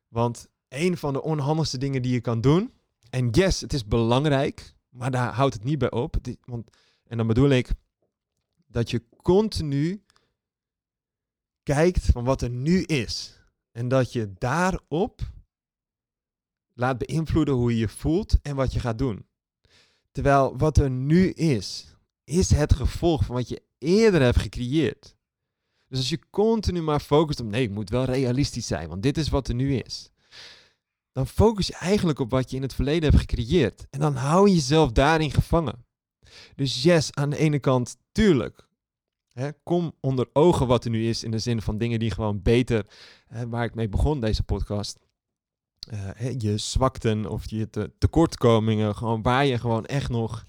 [0.08, 2.72] Want een van de onhandigste dingen die je kan doen,
[3.10, 6.16] en yes, het is belangrijk, maar daar houdt het niet bij op.
[6.44, 7.70] Want, en dan bedoel ik
[8.66, 10.04] dat je continu
[11.62, 13.42] kijkt van wat er nu is.
[13.72, 15.20] En dat je daarop
[16.72, 19.27] laat beïnvloeden hoe je je voelt en wat je gaat doen.
[20.18, 25.16] Terwijl wat er nu is, is het gevolg van wat je eerder hebt gecreëerd.
[25.88, 29.16] Dus als je continu maar focust op nee, ik moet wel realistisch zijn, want dit
[29.16, 30.10] is wat er nu is.
[31.12, 33.86] Dan focus je eigenlijk op wat je in het verleden hebt gecreëerd.
[33.90, 35.86] En dan hou je jezelf daarin gevangen.
[36.54, 38.68] Dus yes, aan de ene kant, tuurlijk.
[39.32, 42.42] Hè, kom onder ogen wat er nu is in de zin van dingen die gewoon
[42.42, 42.86] beter,
[43.26, 45.07] hè, waar ik mee begon deze podcast.
[45.92, 50.44] Uh, je zwakten of je te, tekortkomingen, gewoon waar je gewoon echt nog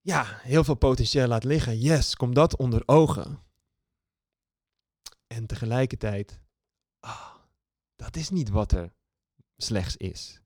[0.00, 1.80] ja, heel veel potentieel laat liggen.
[1.80, 3.42] Yes, kom dat onder ogen.
[5.26, 6.40] En tegelijkertijd,
[7.00, 7.34] ah,
[7.96, 8.92] dat is niet wat er
[9.56, 10.40] slechts is.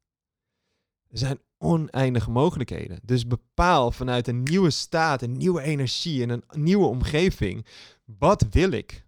[1.08, 3.00] Er zijn oneindige mogelijkheden.
[3.02, 7.66] Dus bepaal vanuit een nieuwe staat, een nieuwe energie en een nieuwe omgeving,
[8.04, 9.06] wat wil ik?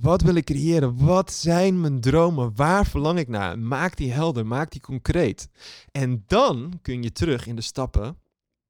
[0.00, 1.04] Wat wil ik creëren?
[1.04, 2.52] Wat zijn mijn dromen?
[2.54, 3.58] Waar verlang ik naar?
[3.58, 5.48] Maak die helder, maak die concreet.
[5.92, 8.18] En dan kun je terug in de stappen,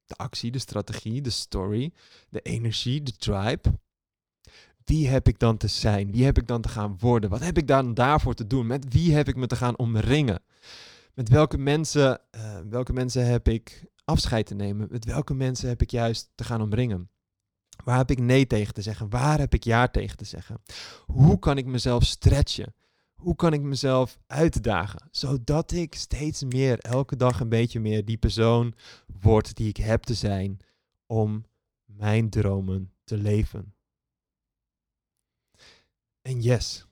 [0.06, 1.92] de actie, de strategie, de story,
[2.28, 3.78] de energie, de tribe.
[4.84, 6.12] Wie heb ik dan te zijn?
[6.12, 7.30] Wie heb ik dan te gaan worden?
[7.30, 8.66] Wat heb ik dan daarvoor te doen?
[8.66, 10.42] Met wie heb ik me te gaan omringen?
[11.14, 14.88] Met welke mensen, uh, welke mensen heb ik afscheid te nemen?
[14.90, 17.08] Met welke mensen heb ik juist te gaan omringen?
[17.84, 19.10] Waar heb ik nee tegen te zeggen?
[19.10, 20.62] Waar heb ik ja tegen te zeggen?
[21.06, 22.74] Hoe kan ik mezelf stretchen?
[23.14, 25.08] Hoe kan ik mezelf uitdagen?
[25.10, 28.74] Zodat ik steeds meer, elke dag een beetje meer, die persoon
[29.20, 30.58] word die ik heb te zijn
[31.06, 31.44] om
[31.84, 33.74] mijn dromen te leven.
[36.22, 36.86] En yes,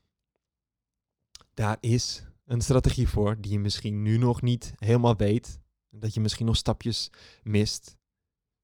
[1.54, 5.60] daar is een strategie voor die je misschien nu nog niet helemaal weet.
[5.90, 7.10] Dat je misschien nog stapjes
[7.42, 7.96] mist.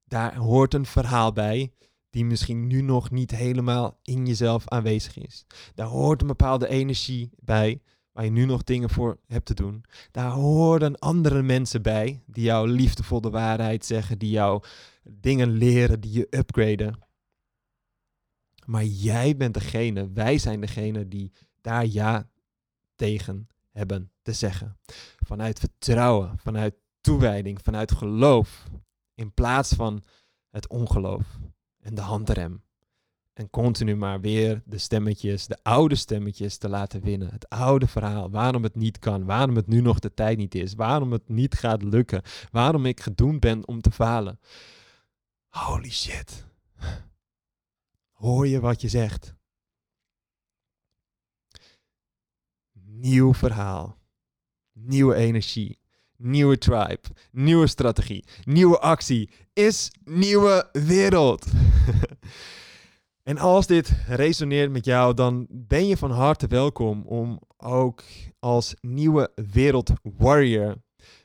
[0.04, 1.72] Daar hoort een verhaal bij
[2.18, 5.46] die misschien nu nog niet helemaal in jezelf aanwezig is.
[5.74, 7.80] Daar hoort een bepaalde energie bij,
[8.12, 9.84] waar je nu nog dingen voor hebt te doen.
[10.10, 14.62] Daar horen andere mensen bij, die jou liefdevolle waarheid zeggen, die jou
[15.02, 16.98] dingen leren, die je upgraden.
[18.64, 22.28] Maar jij bent degene, wij zijn degene die daar ja
[22.96, 24.78] tegen hebben te zeggen.
[25.26, 28.64] Vanuit vertrouwen, vanuit toewijding, vanuit geloof.
[29.14, 30.02] In plaats van
[30.50, 31.38] het ongeloof
[31.80, 32.62] en de handrem.
[33.32, 37.30] En continu maar weer de stemmetjes, de oude stemmetjes te laten winnen.
[37.30, 40.74] Het oude verhaal, waarom het niet kan, waarom het nu nog de tijd niet is,
[40.74, 44.40] waarom het niet gaat lukken, waarom ik gedoemd ben om te falen.
[45.48, 46.46] Holy shit.
[48.10, 49.34] Hoor je wat je zegt?
[52.72, 53.98] Nieuw verhaal,
[54.72, 55.77] nieuwe energie,
[56.18, 57.00] nieuwe tribe,
[57.32, 61.46] nieuwe strategie, nieuwe actie is nieuwe wereld.
[63.30, 68.02] en als dit resoneert met jou, dan ben je van harte welkom om ook
[68.38, 70.76] als nieuwe wereld warrior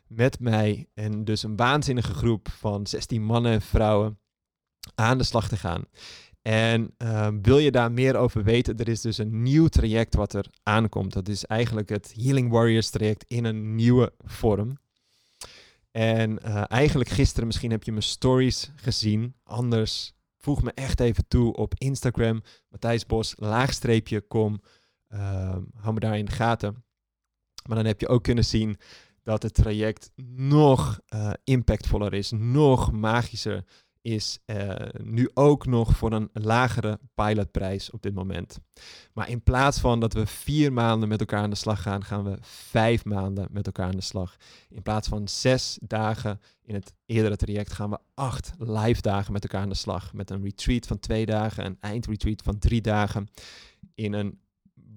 [0.08, 4.20] met mij en dus een waanzinnige groep van 16 mannen en vrouwen
[4.96, 5.84] aan de slag te gaan.
[6.42, 8.78] En ehm, wil je daar meer over weten?
[8.78, 11.14] Er is dus een nieuw traject wat er aankomt.
[11.14, 14.78] Dat is eigenlijk het Healing Warriors traject in een nieuwe vorm.
[15.94, 19.36] En uh, eigenlijk gisteren, misschien heb je mijn stories gezien.
[19.44, 22.42] Anders voeg me echt even toe op Instagram.
[22.70, 24.62] Matthijs Bos, laagstreepje, kom.
[25.10, 26.86] Uh, hou me daar in de gaten.
[27.68, 28.78] Maar dan heb je ook kunnen zien
[29.24, 33.64] dat het traject nog uh, impactvoller is, nog magischer
[34.04, 38.60] is uh, nu ook nog voor een lagere pilotprijs op dit moment.
[39.14, 42.24] Maar in plaats van dat we vier maanden met elkaar aan de slag gaan, gaan
[42.24, 44.36] we vijf maanden met elkaar aan de slag.
[44.70, 49.44] In plaats van zes dagen in het eerdere traject gaan we acht live dagen met
[49.44, 50.14] elkaar aan de slag.
[50.14, 53.28] Met een retreat van twee dagen, een eindretreat van drie dagen.
[53.96, 54.40] In een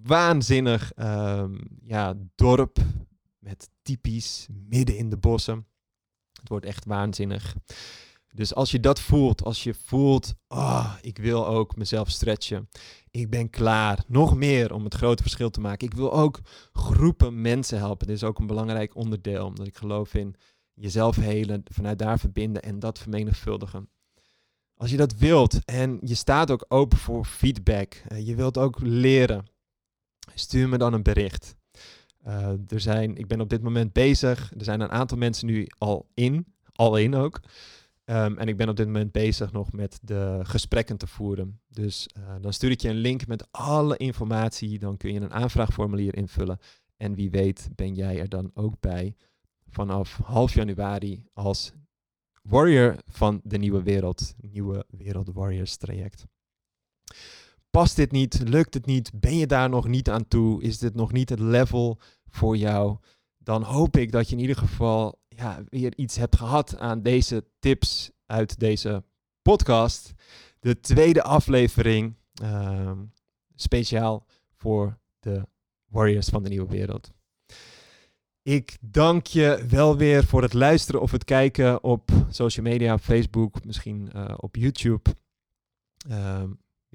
[0.02, 2.78] waanzinnig um, ja, dorp
[3.38, 5.66] met typisch midden in de bossen.
[6.32, 7.54] Het wordt echt waanzinnig.
[8.36, 12.68] Dus als je dat voelt, als je voelt, oh, ik wil ook mezelf stretchen.
[13.10, 15.86] Ik ben klaar, nog meer om het grote verschil te maken.
[15.86, 16.40] Ik wil ook
[16.72, 18.06] groepen mensen helpen.
[18.06, 20.34] Dit is ook een belangrijk onderdeel, omdat ik geloof in
[20.74, 23.88] jezelf helen, vanuit daar verbinden en dat vermenigvuldigen.
[24.76, 28.80] Als je dat wilt en je staat ook open voor feedback, uh, je wilt ook
[28.80, 29.46] leren,
[30.34, 31.56] stuur me dan een bericht.
[32.26, 34.52] Uh, er zijn, ik ben op dit moment bezig.
[34.58, 37.40] Er zijn een aantal mensen nu al in, al in ook.
[38.10, 41.60] Um, en ik ben op dit moment bezig nog met de gesprekken te voeren.
[41.68, 44.78] Dus uh, dan stuur ik je een link met alle informatie.
[44.78, 46.58] Dan kun je een aanvraagformulier invullen.
[46.96, 49.14] En wie weet ben jij er dan ook bij
[49.68, 51.72] vanaf half januari als
[52.42, 54.34] warrior van de nieuwe wereld.
[54.40, 56.24] Nieuwe Wereld Warriors traject.
[57.70, 58.48] Past dit niet?
[58.48, 59.10] Lukt het niet?
[59.14, 60.62] Ben je daar nog niet aan toe?
[60.62, 62.96] Is dit nog niet het level voor jou?
[63.38, 67.44] Dan hoop ik dat je in ieder geval ja, weer iets hebt gehad aan deze
[67.58, 69.04] tips uit deze
[69.42, 70.12] podcast.
[70.60, 72.92] De tweede aflevering, uh,
[73.54, 75.46] speciaal voor de
[75.86, 77.10] Warriors van de Nieuwe Wereld.
[78.42, 83.64] Ik dank je wel weer voor het luisteren of het kijken op social media, Facebook,
[83.64, 85.10] misschien uh, op YouTube.
[86.10, 86.42] Uh,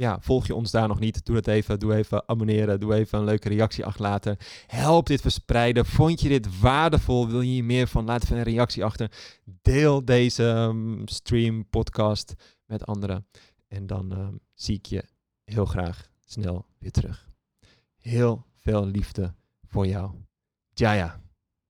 [0.02, 1.80] ja, volg je ons daar nog niet, doe dat even.
[1.80, 4.38] Doe even abonneren, doe even een leuke reactie achterlaten.
[4.68, 5.86] Help dit verspreiden.
[5.86, 7.28] Vond je dit waardevol?
[7.28, 8.06] Wil je hier meer van?
[8.06, 9.12] Laat even een reactie achter.
[9.62, 12.34] Deel deze um, stream, podcast
[12.66, 13.28] met anderen.
[13.68, 15.04] En dan um, zie ik je
[15.44, 17.30] heel graag snel weer terug.
[17.98, 19.34] Heel veel liefde
[19.68, 20.12] voor jou.
[20.74, 21.22] Jaya.